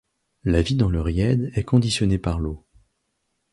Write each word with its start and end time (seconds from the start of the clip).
La 0.45 0.63
vie 0.63 0.73
dans 0.73 0.89
le 0.89 0.99
Ried 0.99 1.51
est 1.53 1.61
conditionnée 1.63 2.17
par 2.17 2.39
l'eau. 2.39 2.65